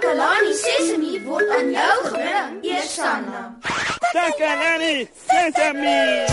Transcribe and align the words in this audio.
Takalani 0.00 0.52
Sesemi 0.56 1.20
word 1.28 1.50
aan 1.52 1.70
jou 1.76 1.96
gebring, 2.08 2.64
Eersanna. 2.64 3.40
Takalani 4.16 5.04
Sesemi. 5.28 6.24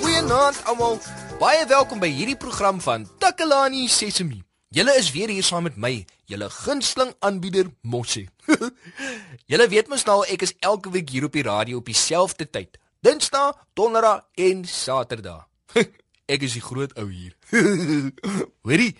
Goeienaand 0.00 0.64
almal. 0.64 0.98
Baie 1.38 1.66
welkom 1.66 2.02
by 2.02 2.10
hierdie 2.10 2.34
program 2.34 2.80
van 2.82 3.06
Takalani 3.22 3.86
Sesemi. 3.86 4.42
Julle 4.74 4.98
is 4.98 5.14
weer 5.14 5.30
hier 5.30 5.46
saam 5.46 5.62
met 5.70 5.78
my, 5.78 6.02
julle 6.30 6.50
gunsteling 6.50 7.12
aanbieder 7.18 7.70
Mossie. 7.82 8.28
julle 9.50 9.66
weet 9.72 9.90
mos 9.90 10.06
nou 10.06 10.22
ek 10.30 10.46
is 10.46 10.54
elke 10.60 10.92
week 10.94 11.10
hier 11.10 11.26
op 11.26 11.34
die 11.36 11.46
radio 11.46 11.80
op 11.82 11.90
dieselfde 11.90 12.46
tyd. 12.46 12.78
Dinsdae, 13.00 13.52
Donderdag 13.74 14.26
en 14.34 14.64
Saterdag. 14.68 15.46
ek 16.32 16.46
is 16.46 16.56
die 16.58 16.64
groot 16.64 16.94
ou 17.00 17.08
hier. 17.10 17.34
Hoorie, 18.66 18.94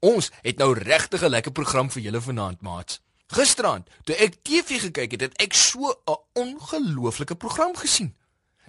ons 0.00 0.30
het 0.42 0.58
nou 0.62 0.72
regtig 0.78 1.22
'n 1.22 1.34
lekker 1.36 1.52
program 1.52 1.90
vir 1.90 2.02
julle 2.08 2.20
vanaand, 2.20 2.62
maats. 2.62 3.00
Gisterand, 3.32 3.88
toe 4.04 4.16
ek 4.16 4.42
TV 4.44 4.80
gekyk 4.80 5.16
het, 5.16 5.22
het 5.28 5.38
ek 5.40 5.54
so 5.56 5.92
'n 5.92 6.18
ongelooflike 6.36 7.36
program 7.36 7.76
gesien. 7.76 8.14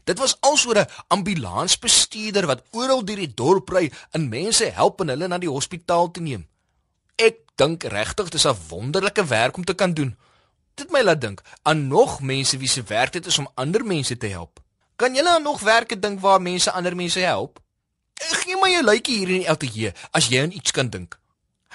Dit 0.03 0.19
was 0.19 0.37
alsoor 0.39 0.79
'n 0.79 0.89
ambulansbestuurder 1.07 2.45
wat 2.45 2.63
oral 2.71 3.05
deur 3.05 3.15
die 3.15 3.33
dorp 3.33 3.69
ry 3.69 3.91
en 4.11 4.29
mense 4.29 4.65
help 4.65 5.01
en 5.01 5.07
hulle 5.07 5.27
na 5.27 5.37
die 5.37 5.49
hospitaal 5.49 6.11
te 6.11 6.21
neem. 6.21 6.47
Ek 7.15 7.42
dink 7.55 7.83
regtig 7.83 8.29
dis 8.29 8.45
'n 8.47 8.57
wonderlike 8.69 9.25
werk 9.25 9.57
om 9.57 9.65
te 9.65 9.73
kan 9.73 9.93
doen. 9.93 10.17
Dit 10.73 10.91
my 10.91 11.01
laat 11.01 11.21
dink 11.21 11.41
aan 11.61 11.87
nog 11.87 12.21
mense 12.21 12.57
wie 12.57 12.67
se 12.67 12.83
werk 12.83 13.11
dit 13.11 13.25
is 13.25 13.37
om 13.37 13.51
ander 13.53 13.85
mense 13.85 14.17
te 14.17 14.27
help. 14.27 14.59
Kan 14.95 15.15
julle 15.15 15.29
aan 15.29 15.43
nog 15.43 15.59
werke 15.59 15.99
dink 15.99 16.19
waar 16.19 16.41
mense 16.41 16.71
ander 16.71 16.95
mense 16.95 17.19
help? 17.19 17.59
Gee 18.13 18.55
my 18.55 18.75
'n 18.75 18.85
likeie 18.85 19.17
hier 19.17 19.29
in 19.29 19.43
die 19.43 19.49
ateljee 19.49 19.93
as 20.11 20.27
jy 20.27 20.41
aan 20.41 20.51
iets 20.51 20.71
kan 20.71 20.89
dink. 20.89 21.19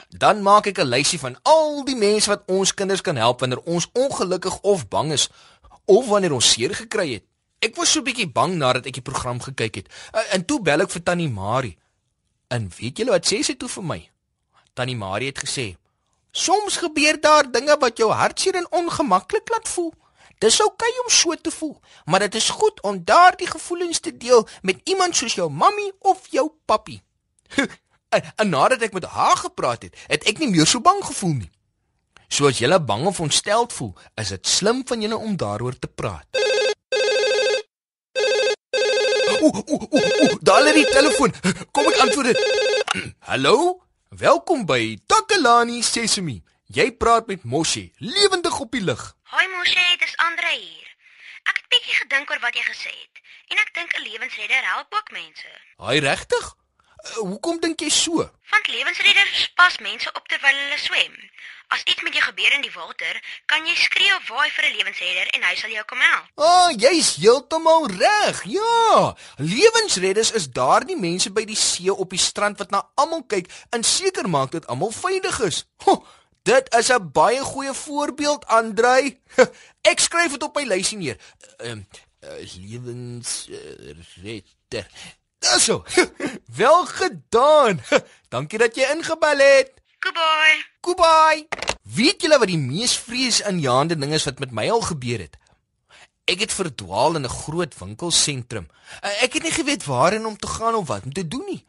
Dan 0.09 0.43
maak 0.43 0.67
ek 0.67 0.79
'n 0.79 0.89
lysie 0.89 1.19
van 1.19 1.37
al 1.43 1.85
die 1.85 1.97
mense 1.97 2.29
wat 2.29 2.43
ons 2.47 2.75
kinders 2.75 3.01
kan 3.01 3.17
help 3.17 3.41
wanneer 3.41 3.61
ons 3.61 3.89
ongelukkig 3.93 4.61
of 4.61 4.89
bang 4.89 5.13
is 5.13 5.29
of 5.85 6.07
wanneer 6.07 6.33
ons 6.33 6.51
seer 6.51 6.75
gekry 6.75 7.13
het. 7.13 7.25
Ek 7.59 7.77
was 7.77 7.93
so 7.93 8.01
'n 8.01 8.05
bietjie 8.05 8.31
bang 8.31 8.55
nadat 8.55 8.87
ek 8.87 8.95
die 8.95 9.03
program 9.03 9.41
gekyk 9.41 9.75
het. 9.75 9.89
Uh, 10.15 10.35
en 10.35 10.45
toe 10.45 10.63
bel 10.63 10.81
ek 10.81 10.91
vir 10.91 11.03
Tannie 11.03 11.29
Marie. 11.29 11.79
En 12.49 12.71
weet 12.79 12.99
julle 12.99 13.11
wat 13.11 13.27
sê 13.27 13.43
sy 13.43 13.55
toe 13.55 13.69
vir 13.69 13.85
my? 13.85 14.11
Tannie 14.79 14.97
Marie 14.97 15.29
het 15.29 15.41
gesê: 15.43 15.77
"Soms 16.31 16.77
gebeur 16.77 17.21
daar 17.21 17.51
dinge 17.51 17.77
wat 17.79 17.97
jou 17.99 18.13
hartseer 18.13 18.55
en 18.55 18.71
ongemaklik 18.71 19.49
laat 19.49 19.69
voel. 19.69 19.93
Dis 20.39 20.61
oukei 20.61 20.91
okay 20.91 21.03
om 21.05 21.11
so 21.11 21.35
te 21.35 21.51
voel, 21.51 21.81
maar 22.05 22.21
dit 22.21 22.35
is 22.35 22.49
goed 22.49 22.83
om 22.83 23.05
daardie 23.05 23.51
gevoelens 23.51 24.01
te 24.01 24.17
deel 24.17 24.49
met 24.63 24.81
iemand 24.85 25.17
soos 25.17 25.35
jou 25.35 25.51
mammy 25.51 25.93
of 25.99 26.27
jou 26.31 26.51
pappie." 26.65 27.03
en, 28.15 28.23
en 28.37 28.49
nadat 28.49 28.83
ek 28.83 28.93
met 28.93 29.05
haar 29.05 29.37
gepraat 29.37 29.83
het, 29.83 29.97
het 30.07 30.23
ek 30.25 30.39
nie 30.39 30.51
meer 30.51 30.67
so 30.67 30.81
bang 30.81 31.05
gevoel 31.05 31.35
nie. 31.35 31.51
So 32.29 32.47
as 32.47 32.59
jy 32.59 32.79
bang 32.79 33.07
of 33.07 33.21
ontsteld 33.21 33.73
voel, 33.73 33.95
is 34.15 34.29
dit 34.29 34.47
slim 34.47 34.87
van 34.87 35.01
julle 35.01 35.17
om 35.17 35.37
daaroor 35.37 35.79
te 35.79 35.89
praat. 35.89 36.27
Ooh, 39.39 39.59
ooh, 39.67 39.87
ooh, 39.91 40.39
daar 40.41 40.63
lê 40.63 40.73
die 40.73 40.91
telefoon. 40.91 41.35
Kom 41.71 41.87
ek 41.87 42.01
antwoord 42.05 42.27
dit. 42.27 42.39
Hallo? 43.31 43.88
Welkom 44.19 44.65
by 44.67 44.99
Takalani 45.07 45.79
Sesemi. 45.79 46.41
Jy 46.75 46.89
praat 46.99 47.29
met 47.31 47.45
Moshi, 47.47 47.85
lewendig 48.03 48.57
op 48.59 48.73
die 48.75 48.81
lug. 48.83 49.03
Hoi 49.31 49.45
Moshi, 49.53 49.85
dis 50.01 50.17
Andre 50.17 50.51
hier. 50.57 50.89
Ek 51.47 51.61
het 51.61 51.69
bietjie 51.71 51.95
gedink 52.01 52.33
oor 52.35 52.41
wat 52.43 52.59
jy 52.59 52.65
gesê 52.67 52.91
het 52.91 53.21
en 53.55 53.63
ek 53.63 53.71
dink 53.79 53.95
'n 53.95 54.03
lewensredder 54.09 54.65
help 54.73 54.91
ook 54.99 55.15
mense. 55.15 55.53
Haai 55.77 56.01
regtig? 56.03 56.49
Uh, 56.51 57.31
hoekom 57.31 57.61
dink 57.63 57.79
jy 57.81 57.93
so? 57.95 58.27
Want 58.51 58.67
lewensredders 58.67 59.53
pas 59.55 59.79
mense 59.79 60.11
op 60.13 60.27
terwyl 60.27 60.59
hulle 60.65 60.79
swem. 60.83 61.15
As 61.69 61.83
iets 61.85 62.01
met 62.03 62.15
jou 62.17 62.25
gebeur 62.25 62.53
in 62.57 62.63
die 62.65 62.73
water, 62.73 63.19
kan 63.45 63.67
jy 63.69 63.75
skree 63.77 64.09
of 64.17 64.25
waai 64.33 64.49
vir 64.57 64.65
'n 64.65 64.77
lewensredder 64.77 65.29
en 65.37 65.43
hy 65.45 65.55
sal 65.55 65.71
jou 65.71 65.85
kom 65.85 66.01
help. 66.01 66.25
Ah, 66.35 66.45
oh, 66.47 66.71
jy's 66.73 67.17
heeltemal 67.21 67.87
reg. 67.93 68.45
Ja. 68.45 69.15
Lewensredders 69.37 70.33
is 70.33 70.49
daardie 70.49 70.97
mense 70.97 71.31
by 71.31 71.45
die 71.45 71.57
see 71.57 71.93
op 71.93 72.11
die 72.11 72.19
strand 72.19 72.59
wat 72.59 72.71
na 72.71 72.89
almal 72.95 73.23
kyk 73.23 73.51
en 73.71 73.85
seker 73.85 74.29
maak 74.29 74.51
dat 74.51 74.67
almal 74.67 74.93
veilig 74.97 75.41
is. 75.41 75.65
Ho, 75.85 76.07
dit 76.43 76.75
is 76.75 76.89
'n 76.89 77.13
baie 77.13 77.45
goeie 77.45 77.75
voorbeeld, 77.75 78.47
Andrei. 78.47 79.21
Ek 79.93 80.01
skryf 80.01 80.31
dit 80.33 80.43
op 80.43 80.57
my 80.57 80.65
lysie 80.65 80.99
neer. 80.99 81.17
Ehm 81.59 81.79
uh, 81.79 81.85
uh, 82.33 82.39
lewensredder. 82.65 84.87
Daso. 85.39 85.85
Wel 86.61 86.87
gedaan. 86.87 87.81
Dankie 88.29 88.59
dat 88.59 88.75
jy 88.75 88.83
ingebel 88.95 89.39
het. 89.39 89.78
Goodbye. 89.99 90.65
Goodbye. 90.81 91.49
Weet 91.83 92.23
julle 92.23 92.39
wat 92.39 92.51
die 92.51 92.61
mees 92.61 92.95
vreesaanjaende 93.03 93.97
ding 93.99 94.13
is 94.15 94.27
wat 94.29 94.39
met 94.39 94.53
my 94.55 94.69
al 94.71 94.85
gebeur 94.87 95.25
het? 95.25 95.35
Ek 96.29 96.45
het 96.45 96.53
verdwaal 96.53 97.17
in 97.17 97.25
'n 97.27 97.37
groot 97.43 97.75
winkelsentrum. 97.79 98.69
Eh, 99.01 99.23
ek 99.23 99.33
het 99.33 99.43
nie 99.43 99.53
geweet 99.53 99.85
waarheen 99.85 100.27
om 100.27 100.37
te 100.37 100.47
gaan 100.47 100.75
of 100.75 100.87
wat 100.87 101.05
om 101.05 101.13
te 101.13 101.29
doen 101.29 101.45
nie. 101.49 101.67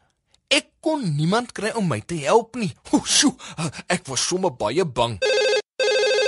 Ek 0.48 0.66
kon 0.80 1.16
niemand 1.16 1.52
kry 1.52 1.70
om 1.70 1.88
my 1.88 2.00
te 2.00 2.14
help 2.14 2.54
nie. 2.54 2.72
O, 2.92 3.02
sjo, 3.04 3.36
ek 3.86 4.06
was 4.06 4.26
sommer 4.26 4.52
baie 4.52 4.84
bang. 4.84 5.18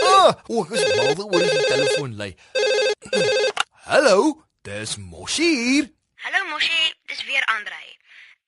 Ah, 0.02 0.34
o, 0.48 0.64
ek 0.64 0.70
is 0.70 0.82
mal 0.96 1.24
oor 1.26 1.42
die 1.42 1.66
telefoon 1.66 2.16
lê. 2.16 2.34
Hallo, 3.91 4.42
dis 4.62 4.96
Moshi 4.96 5.50
hier. 5.64 5.91
Hallo 6.24 6.44
Moshi, 6.50 6.94
dis 7.06 7.24
weer 7.24 7.44
Andrei. 7.44 7.88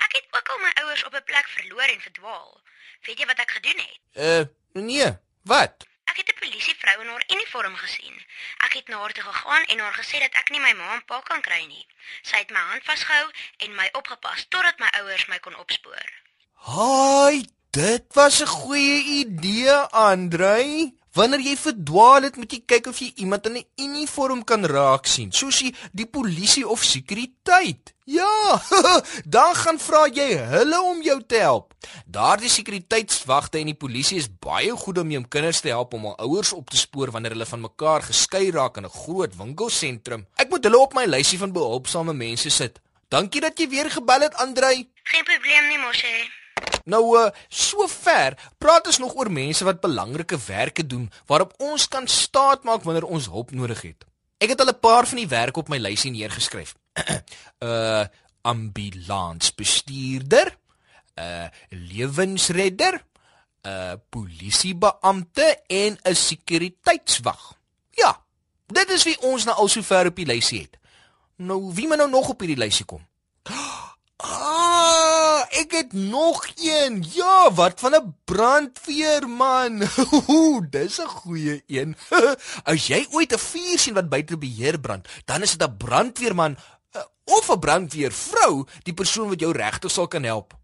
Ek 0.04 0.12
het 0.12 0.26
ook 0.30 0.48
al 0.48 0.58
my 0.58 0.70
ouers 0.82 1.04
op 1.04 1.14
'n 1.14 1.24
plek 1.24 1.48
verloor 1.58 1.88
en 1.94 2.00
verdwaal. 2.00 2.63
Weet 3.06 3.18
jy 3.18 3.26
wat 3.26 3.38
ek 3.38 3.50
gedoen 3.50 3.78
het? 3.78 3.98
Uh, 4.14 4.44
nee. 4.72 5.10
Wat? 5.42 5.86
Ek 6.04 6.16
het 6.16 6.28
'n 6.28 6.38
polisievrou 6.40 7.00
in 7.00 7.08
haar 7.08 7.24
uniform 7.34 7.76
gesien. 7.76 8.16
Ek 8.66 8.72
het 8.72 8.88
na 8.88 8.98
haar 8.98 9.12
toe 9.12 9.22
gegaan 9.24 9.64
en 9.64 9.78
haar 9.78 9.94
gesê 9.94 10.18
dat 10.18 10.34
ek 10.40 10.50
nie 10.50 10.60
my 10.60 10.72
ma 10.72 10.94
en 10.94 11.04
pa 11.04 11.20
kan 11.20 11.40
kry 11.40 11.64
nie. 11.66 11.86
Sy 12.22 12.36
het 12.36 12.50
my 12.50 12.60
hand 12.70 12.84
vasgehou 12.84 13.30
en 13.56 13.74
my 13.74 13.88
opgepas 13.92 14.46
totdat 14.48 14.78
my 14.78 14.90
ouers 15.00 15.26
my 15.26 15.38
kon 15.38 15.56
opspoor. 15.56 16.08
Haai, 16.54 17.46
dit 17.70 18.04
was 18.14 18.40
'n 18.40 18.46
goeie 18.46 18.98
idee, 19.20 19.76
Andrei. 19.90 20.94
Wanneer 21.14 21.44
jy 21.46 21.54
verdwaal 21.54 22.26
het, 22.26 22.36
moet 22.40 22.50
jy 22.50 22.58
kyk 22.66 22.88
of 22.90 22.98
jy 22.98 23.12
iemand 23.22 23.46
in 23.46 23.58
'n 23.58 23.66
uniform 23.78 24.42
kan 24.44 24.66
raak 24.66 25.06
sien, 25.06 25.30
soos 25.32 25.60
die, 25.62 25.74
die 25.92 26.06
polisie 26.06 26.66
of 26.66 26.82
sekuriteit. 26.82 27.94
Ja, 28.04 28.60
dan 29.36 29.54
gaan 29.54 29.78
vra 29.78 30.08
jy 30.10 30.34
hulle 30.36 30.80
om 30.82 31.02
jou 31.02 31.22
te 31.22 31.38
help. 31.38 31.72
Daardie 32.06 32.50
sekuriteitswagte 32.50 33.58
en 33.58 33.70
die 33.70 33.78
polisie 33.78 34.18
is 34.18 34.28
baie 34.28 34.74
goed 34.76 34.98
om 34.98 35.10
jou 35.10 35.22
kinders 35.28 35.60
te 35.60 35.68
help 35.68 35.94
om 35.94 36.10
hul 36.10 36.18
ouers 36.18 36.52
op 36.52 36.70
te 36.70 36.76
spoor 36.76 37.10
wanneer 37.10 37.38
hulle 37.38 37.46
van 37.46 37.60
mekaar 37.60 38.02
geskei 38.02 38.50
raak 38.50 38.76
in 38.76 38.84
'n 38.84 38.90
groot 38.90 39.36
winkelsentrum. 39.36 40.26
Ek 40.36 40.50
moet 40.50 40.64
hulle 40.64 40.78
op 40.78 40.94
my 40.94 41.06
lysie 41.06 41.38
van 41.38 41.52
behulpsame 41.52 42.12
mense 42.12 42.50
sit. 42.50 42.80
Dankie 43.08 43.40
dat 43.40 43.58
jy 43.58 43.68
weer 43.68 43.90
gebel 43.90 44.20
het, 44.20 44.34
Andrei. 44.34 44.90
Geen 45.04 45.24
probleem 45.24 45.68
nie, 45.68 45.78
Moshe. 45.78 46.43
Nou 46.84 47.18
uh 47.18 47.30
sover 47.48 48.36
praat 48.58 48.86
ons 48.86 48.98
nog 48.98 49.14
oor 49.16 49.30
mense 49.32 49.64
wat 49.64 49.80
belangrike 49.80 50.38
werke 50.46 50.86
doen 50.86 51.12
waarop 51.26 51.54
ons 51.58 51.88
kan 51.88 52.08
staatmaak 52.08 52.82
wanneer 52.84 53.04
ons 53.04 53.28
hulp 53.32 53.50
nodig 53.50 53.82
het. 53.82 54.04
Ek 54.38 54.48
het 54.52 54.60
al 54.60 54.68
'n 54.72 54.80
paar 54.80 55.06
van 55.06 55.16
die 55.16 55.28
werk 55.28 55.56
op 55.56 55.68
my 55.68 55.78
lysie 55.78 56.10
neergeskryf. 56.10 56.74
uh 57.64 58.04
ambulansbestuurder, 58.44 60.56
uh 61.16 61.48
lewensredder, 61.68 63.04
'n 63.64 63.68
uh, 63.68 63.92
polisiebeampte 64.10 65.62
en 65.66 65.98
'n 66.02 66.14
sekuriteitswag. 66.14 67.58
Ja, 67.90 68.24
dit 68.66 68.90
is 68.90 69.04
wie 69.04 69.20
ons 69.20 69.44
nou 69.44 69.56
al 69.56 69.68
sover 69.68 70.06
op 70.06 70.16
die 70.16 70.26
lysie 70.26 70.60
het. 70.60 70.78
Nou 71.36 71.72
wie 71.74 71.86
moet 71.86 71.96
nou 71.96 72.10
nog 72.10 72.28
op 72.28 72.40
hierdie 72.40 72.64
lysie 72.64 72.84
kom? 72.84 73.06
Ah, 74.16 74.53
ek 75.50 75.72
het 75.72 75.92
nog 75.92 76.46
een. 76.56 77.04
Ja, 77.12 77.52
wat 77.52 77.80
van 77.80 77.94
'n 77.94 78.16
brandweerman? 78.24 79.78
Dis 80.70 80.98
'n 81.00 81.06
goeie 81.06 81.62
een. 81.66 81.96
As 82.70 82.86
jy 82.86 83.06
ooit 83.10 83.32
'n 83.32 83.38
vuur 83.38 83.78
sien 83.78 83.94
wat 83.94 84.08
buite 84.08 84.38
beheer 84.38 84.80
brand, 84.80 85.08
dan 85.24 85.42
is 85.42 85.56
dit 85.56 85.68
'n 85.68 85.76
brandweerman 85.76 86.56
uh, 86.96 87.02
of 87.24 87.50
'n 87.50 87.58
brandweervrou, 87.58 88.66
die 88.82 88.94
persoon 88.94 89.28
wat 89.28 89.40
jou 89.40 89.52
regtig 89.52 89.90
sal 89.90 90.08
kan 90.08 90.22
help. 90.22 90.54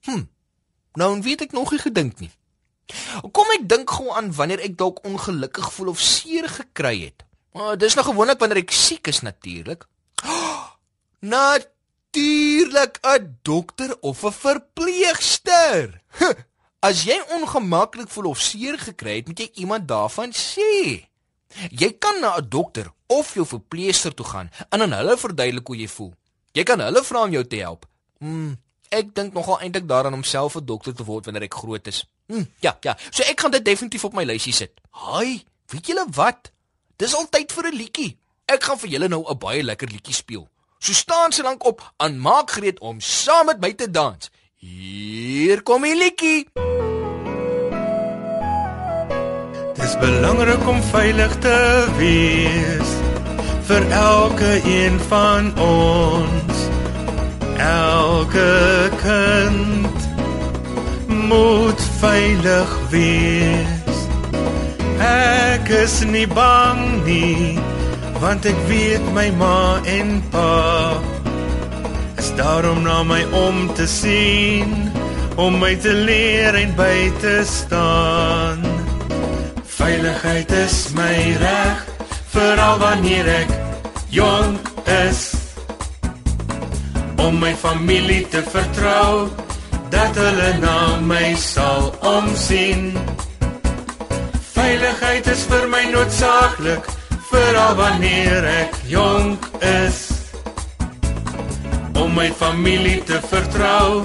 Hm. 0.00 0.24
Nou 0.92 1.20
weet 1.20 1.40
ek 1.40 1.52
nog 1.52 1.70
nie 1.70 1.80
gedink 1.80 2.18
nie. 2.18 2.30
Kom 3.32 3.50
ek 3.54 3.68
dink 3.68 3.90
gou 3.90 4.10
aan 4.12 4.32
wanneer 4.34 4.60
ek 4.60 4.76
dalk 4.76 5.04
ongelukkig 5.04 5.72
voel 5.72 5.88
of 5.88 6.00
seer 6.00 6.48
gekry 6.48 7.04
het. 7.04 7.24
Maar 7.52 7.78
dis 7.78 7.94
nou 7.94 8.04
gewoonlik 8.06 8.38
wanneer 8.38 8.62
ek 8.64 8.70
siek 8.70 9.06
is 9.06 9.20
natuurlik. 9.20 9.86
Nat 11.32 11.68
natuurlik 12.12 12.98
'n 13.00 13.38
dokter 13.42 13.96
of 14.00 14.22
'n 14.24 14.32
verpleegster. 14.32 16.02
As 16.80 17.04
jy 17.04 17.22
ongemaklik 17.28 18.08
voel 18.08 18.24
of 18.24 18.40
seer 18.40 18.78
gekry 18.78 19.16
het, 19.16 19.26
moet 19.26 19.38
jy 19.38 19.50
iemand 19.54 19.88
daarvan 19.88 20.32
sê. 20.32 21.06
Jy 21.70 21.96
kan 21.98 22.20
na 22.20 22.36
'n 22.36 22.48
dokter 22.48 22.92
of 23.06 23.34
jou 23.34 23.46
verpleegster 23.46 24.14
toe 24.14 24.26
gaan 24.26 24.50
en 24.68 24.82
aan 24.82 24.92
hulle 24.92 25.16
verduidelik 25.16 25.66
hoe 25.66 25.76
jy 25.76 25.88
voel. 25.88 26.14
Jy 26.52 26.62
kan 26.62 26.80
hulle 26.80 27.04
vra 27.04 27.22
om 27.22 27.30
jou 27.30 27.46
te 27.46 27.56
help. 27.56 27.86
Mm, 28.18 28.56
ek 28.88 29.14
dink 29.14 29.32
nogal 29.32 29.60
eintlik 29.60 29.88
daaraan 29.88 30.14
om 30.14 30.24
self 30.24 30.56
'n 30.56 30.64
dokter 30.64 30.94
te 30.94 31.04
word 31.04 31.24
wanneer 31.24 31.42
ek 31.42 31.54
groot 31.54 31.86
is. 31.86 32.04
Mm, 32.26 32.46
ja, 32.60 32.76
ja. 32.80 32.96
So 33.10 33.22
ek 33.22 33.40
gaan 33.40 33.50
dit 33.50 33.64
definitief 33.64 34.04
op 34.04 34.12
my 34.12 34.24
lysie 34.24 34.52
sit. 34.52 34.80
Haai, 34.90 35.44
weet 35.66 35.86
julle 35.86 36.06
wat? 36.10 36.52
Dis 36.96 37.14
al 37.14 37.28
tyd 37.28 37.52
vir 37.52 37.66
'n 37.66 37.76
liedjie. 37.76 38.18
Ek 38.44 38.62
gaan 38.62 38.78
vir 38.78 38.88
julle 38.88 39.08
nou 39.08 39.24
'n 39.30 39.38
baie 39.38 39.62
lekker 39.62 39.88
liedjie 39.88 40.14
speel. 40.14 40.48
So 40.84 40.92
staan 40.92 41.32
se 41.32 41.42
lank 41.42 41.64
op 41.64 41.92
en 41.96 42.20
maak 42.20 42.50
gereed 42.50 42.78
om 42.78 43.00
saam 43.00 43.46
met 43.46 43.60
my 43.60 43.72
te 43.72 43.90
dans. 43.90 44.30
Hier 44.56 45.62
kom 45.62 45.82
die 45.86 45.94
liedjie. 45.96 46.48
Dis 49.78 49.94
belangrik 50.00 50.66
om 50.66 50.82
veilig 50.82 51.36
te 51.38 51.86
wees 52.00 52.90
vir 53.70 53.86
elke 53.90 54.50
een 54.66 54.98
van 55.06 55.52
ons. 55.58 56.66
Elke 57.62 58.90
kind 59.04 60.10
moet 61.06 61.82
veilig 62.02 62.74
wees. 62.90 64.02
Ek 64.98 65.70
is 65.78 66.00
nie 66.10 66.26
bang 66.26 67.04
nie, 67.06 67.54
want 68.22 68.46
ek 68.46 68.58
weet 68.70 69.02
my 69.16 69.26
ma 69.34 69.82
en 69.82 70.10
pa 70.30 70.50
is 72.22 72.30
daarom 72.38 72.84
na 72.86 73.00
my 73.02 73.22
om 73.34 73.66
te 73.74 73.86
sien, 73.90 74.70
om 75.42 75.58
my 75.58 75.72
te 75.82 75.90
leer 75.90 76.54
en 76.54 76.70
by 76.78 77.10
te 77.18 77.40
staan. 77.42 78.62
Veiligheid 79.66 80.54
is 80.54 80.76
my 80.94 81.16
reg, 81.42 81.82
veral 82.30 82.78
wanneer 82.78 83.26
ek 83.40 83.50
jonk 84.14 84.70
is. 85.02 85.24
Om 87.18 87.42
my 87.42 87.52
familie 87.58 88.22
te 88.30 88.44
vertrou, 88.54 89.26
dat 89.90 90.14
hulle 90.22 90.50
na 90.62 90.78
my 91.02 91.34
sal 91.34 91.90
omsien. 92.06 92.92
Veiligheid 94.54 95.26
is 95.26 95.42
vir 95.50 95.66
my 95.74 95.88
noodsaaklik, 95.90 96.86
veral 97.32 97.74
wanneer 97.76 98.44
ek 98.44 98.76
jonk 98.88 99.46
is. 99.60 100.00
Om 101.96 102.12
my 102.16 102.28
familie 102.36 103.00
te 103.08 103.20
vertrou, 103.30 104.04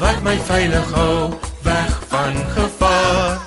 wat 0.00 0.22
my 0.24 0.36
veilig 0.48 0.94
hou 0.96 1.34
weg 1.66 1.92
van 2.12 2.38
gevaar. 2.56 3.42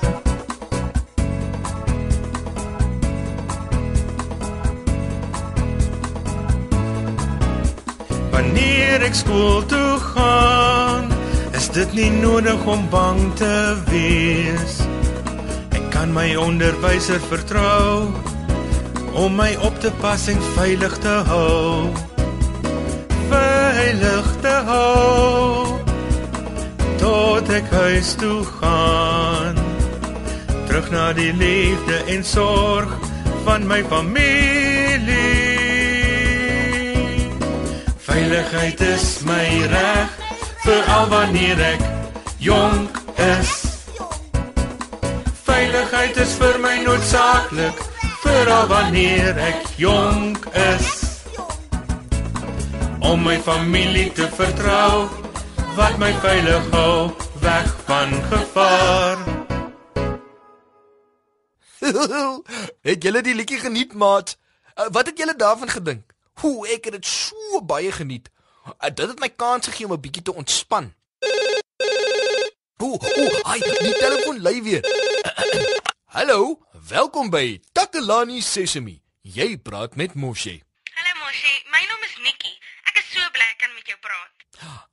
Wanneer 8.34 9.06
ek 9.08 9.18
skool 9.18 9.66
toe 9.72 9.98
gaan, 10.14 11.12
is 11.58 11.70
dit 11.74 11.94
nie 11.98 12.12
nodig 12.22 12.66
om 12.70 12.86
bang 12.94 13.22
te 13.40 13.54
wees. 13.90 14.82
Ek 15.74 15.94
kan 15.94 16.14
my 16.14 16.34
onderwyser 16.38 17.22
vertrou 17.32 18.14
om 19.18 19.36
my 19.36 19.56
op 19.66 19.80
te 19.80 19.92
pas 20.02 20.28
en 20.28 20.42
veilig 20.56 20.98
te 20.98 21.16
hou. 21.26 21.90
Veilig 23.30 24.28
te 24.42 24.56
hou 24.70 25.66
tot 27.02 27.50
ek 27.50 27.70
huis 27.72 28.14
toe 28.22 28.44
gaan. 28.60 29.58
Terug 30.68 30.90
na 30.94 31.10
die 31.18 31.34
liefde 31.34 32.02
en 32.14 32.26
sorg 32.26 32.94
van 33.46 33.66
my 33.68 33.82
familie. 33.90 35.16
Veiligheid 38.10 38.82
is 38.94 39.08
my 39.26 39.48
reg 39.72 40.14
veral 40.66 41.10
wanneer 41.14 41.66
ek 41.74 41.90
jonk 42.44 43.02
is. 43.16 43.67
Veiligheid 45.58 46.18
is 46.22 46.34
vir 46.38 46.58
my 46.62 46.76
noodsaaklik 46.86 47.80
veral 48.22 48.68
wanneer 48.70 49.40
ek 49.42 49.64
jonk 49.82 50.44
is. 50.54 50.90
Om 53.02 53.24
my 53.26 53.40
familie 53.42 54.12
te 54.14 54.28
vertrou 54.38 55.08
wat 55.80 55.98
my 55.98 56.12
veilig 56.22 56.70
hou 56.76 57.10
weg 57.42 57.74
van 57.90 58.14
gevaar. 58.30 59.26
het 62.92 63.10
julle 63.10 63.26
die 63.26 63.34
liedjie 63.42 63.64
geniet, 63.66 63.98
maat? 63.98 64.36
Uh, 64.76 64.92
wat 64.94 65.10
het 65.10 65.18
julle 65.18 65.34
daarvan 65.34 65.74
gedink? 65.74 66.14
Hoe 66.46 66.70
ek 66.70 66.92
het 66.92 67.00
dit 67.00 67.14
so 67.16 67.64
baie 67.66 67.90
geniet. 67.98 68.30
Uh, 68.76 68.94
dit 68.94 69.08
het 69.10 69.26
my 69.26 69.34
kans 69.34 69.74
gegee 69.74 69.90
om 69.90 69.98
'n 69.98 70.06
bietjie 70.06 70.28
te 70.30 70.38
ontspan. 70.38 70.94
Ooh, 72.78 72.94
ooh, 72.94 73.40
ai, 73.42 73.60
die 73.82 73.98
telefoon 73.98 74.42
lui 74.42 74.62
weer. 74.62 75.17
Hallo, 76.18 76.58
welkom 76.90 77.30
by 77.30 77.60
Takalani 77.70 78.40
Sesemi. 78.42 78.96
Jy 79.22 79.60
praat 79.62 79.94
met 79.94 80.16
Moshe. 80.18 80.56
Hallo 80.98 81.14
Moshi, 81.20 81.54
my 81.70 81.82
naam 81.86 82.06
is 82.08 82.16
Nikki. 82.26 82.54
Ek 82.90 82.98
is 82.98 83.12
so 83.12 83.22
bly 83.36 83.46
ek 83.46 83.60
kan 83.62 83.76
met 83.76 83.86
jou 83.86 83.98
praat. 84.02 84.48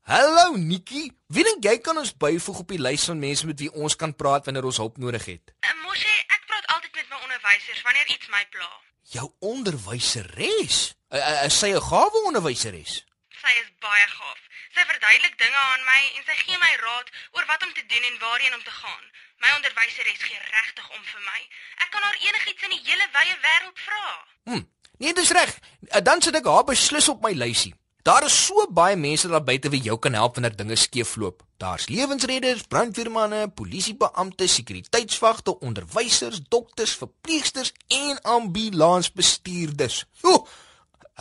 Hallo 0.05 0.59
Nikki. 0.61 1.07
Wie 1.33 1.47
dink 1.49 1.65
jy 1.65 1.79
kan 1.81 1.97
ons 1.97 2.13
byvoeg 2.13 2.61
op 2.61 2.75
die 2.75 2.81
lys 2.83 3.09
van 3.09 3.23
mense 3.25 3.49
met 3.49 3.65
wie 3.65 3.71
ons 3.73 3.97
kan 3.97 4.13
praat 4.13 4.45
wanneer 4.45 4.69
ons 4.69 4.83
hulp 4.85 5.01
nodig 5.01 5.25
het? 5.33 5.55
Uh, 5.65 5.73
Moshi, 5.87 6.13
ek 6.29 6.45
praat 6.51 6.69
altyd 6.77 7.01
met 7.01 7.09
my 7.09 7.23
onderwysers 7.25 7.81
wanneer 7.89 8.13
iets 8.13 8.29
my 8.29 8.45
pla. 8.53 8.69
Jou 9.17 9.27
onderwyseres. 9.55 10.85
Uh, 11.09 11.23
uh, 11.23 11.49
is 11.49 11.57
sy 11.57 11.73
'n 11.73 11.81
gawe 11.89 12.25
onderwyseres? 12.29 13.01
Sy 13.41 13.53
is 13.65 13.73
baie 13.81 14.09
gaaf. 14.13 14.41
Sy 14.77 14.85
verduidelik 14.93 15.41
dinge 15.41 15.61
aan 15.73 15.85
my 15.89 16.01
en 16.21 16.23
sy 16.29 16.37
gee 16.45 16.61
my 16.61 16.75
raad 16.85 17.09
oor 17.33 17.49
wat 17.49 17.65
om 17.65 17.73
te 17.73 17.87
doen 17.89 18.05
en 18.13 18.21
waarheen 18.21 18.61
om 18.61 18.65
te 18.69 18.77
gaan. 18.83 19.05
My 19.43 19.51
onderwyseres 19.57 20.23
gee 20.23 20.41
regtig 20.51 20.91
om 20.97 21.03
vir 21.13 21.23
my. 21.31 21.41
Ek 21.85 21.91
kan 21.93 22.03
haar 22.03 22.19
enigiets 22.21 22.63
in 22.69 22.71
die 22.77 22.83
hele 22.85 23.07
wye 23.17 23.37
wêreld 23.47 23.79
vra. 23.87 24.05
Hm. 24.51 24.63
Nee, 24.99 25.15
dis 25.15 25.31
reg. 25.35 25.59
Uh, 25.91 26.01
Dan 26.01 26.23
sit 26.23 26.35
ek 26.39 26.47
haar 26.47 26.65
beslis 26.69 27.09
op 27.09 27.23
my 27.25 27.33
lysie. 27.37 27.75
Daar 28.05 28.25
is 28.27 28.35
so 28.47 28.67
baie 28.69 28.97
mense 29.01 29.29
daar 29.33 29.41
buite 29.45 29.71
wie 29.73 29.81
jou 29.81 29.97
kan 29.99 30.13
help 30.13 30.35
wanneer 30.37 30.57
dinge 30.57 30.77
skeefloop. 30.77 31.41
Daar's 31.57 31.87
lewensredders, 31.89 32.67
brandweermanne, 32.69 33.49
polisiebeamptes, 33.57 34.55
sekuriteitswagte, 34.59 35.55
onderwysers, 35.65 36.43
dokters, 36.53 36.93
verpleegsters 37.01 37.73
en 37.89 38.21
ambulansbestuurders. 38.23 40.05
Oeh, 40.23 40.45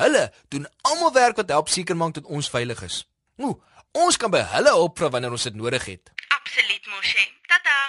hulle 0.04 0.26
doen 0.52 0.68
almal 0.82 1.14
werk 1.16 1.40
wat 1.40 1.50
help 1.56 1.72
seker 1.72 1.96
maak 1.96 2.14
dat 2.20 2.28
ons 2.28 2.50
veilig 2.52 2.84
is. 2.84 3.00
Oeh, 3.40 3.56
ons 3.92 4.18
kan 4.20 4.32
by 4.34 4.44
hulle 4.52 4.76
hulp 4.76 5.00
vra 5.00 5.10
wanneer 5.16 5.32
ons 5.32 5.48
dit 5.48 5.56
nodig 5.56 5.86
het. 5.86 6.12
Absoluut, 6.36 6.86
Moshi. 6.92 7.30
Tata. 7.48 7.80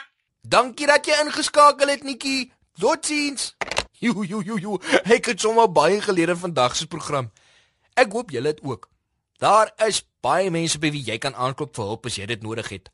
Dankie 0.44 0.86
dat 0.86 1.06
jy 1.08 1.16
ingeskakel 1.24 1.88
het, 1.88 2.02
Nikki. 2.04 2.50
Totsiens. 2.76 3.54
Jo 3.98 4.22
jo 4.22 4.42
jo. 4.60 4.78
Ek 5.08 5.30
het 5.30 5.40
sommer 5.40 5.70
baie 5.72 6.00
geleer 6.04 6.34
in 6.34 6.36
vandag 6.36 6.76
se 6.76 6.86
program. 6.86 7.30
Ek 7.96 8.12
hoop 8.12 8.30
julle 8.30 8.52
het 8.52 8.60
ook. 8.62 8.90
Daar 9.40 9.72
is 9.86 10.02
baie 10.20 10.50
mense 10.50 10.78
by 10.78 10.90
wie 10.92 11.04
jy 11.06 11.16
kan 11.18 11.34
aanklop 11.34 11.72
vir 11.76 11.88
hulp 11.88 12.06
as 12.10 12.18
jy 12.20 12.26
dit 12.28 12.42
nodig 12.44 12.68
het. 12.68 12.90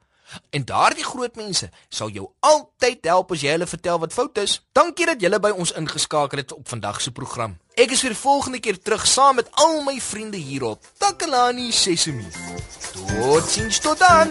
En 0.54 0.62
daardie 0.64 1.04
groot 1.04 1.34
mense 1.34 1.66
sal 1.90 2.12
jou 2.14 2.28
altyd 2.46 3.08
help 3.10 3.34
as 3.34 3.42
jy 3.42 3.56
hulle 3.56 3.66
vertel 3.66 3.98
wat 3.98 4.14
fout 4.14 4.38
is. 4.38 4.60
Dankie 4.72 5.08
dat 5.10 5.22
julle 5.22 5.40
by 5.42 5.50
ons 5.50 5.74
ingeskakel 5.74 6.44
het 6.44 6.54
op 6.54 6.68
vandag 6.70 7.00
se 7.02 7.10
program. 7.10 7.58
Ek 7.74 7.90
is 7.90 8.04
weer 8.06 8.14
volgende 8.14 8.62
keer 8.62 8.78
terug 8.78 9.06
saam 9.10 9.40
met 9.42 9.50
al 9.58 9.82
my 9.82 9.98
vriende 9.98 10.38
hierop. 10.38 10.86
Takalani 11.02 11.72
Sesemi. 11.74 12.30
Totsiens 13.10 13.82
tot 13.82 13.98
dan. 13.98 14.30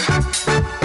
Thank 0.11 0.75
you. 0.75 0.80